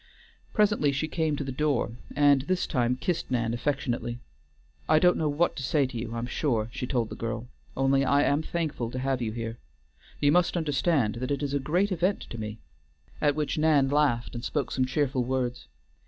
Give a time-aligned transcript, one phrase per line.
[0.51, 4.19] Presently she came to the door, and this time kissed Nan affectionately.
[4.89, 7.49] "I don't know what to say to you, I am sure," she told the girl,
[7.77, 9.59] "only I am thankful to have you here.
[10.19, 12.57] You must understand that it is a great event to me;"
[13.21, 15.67] at which Nan laughed and spoke some cheerful words.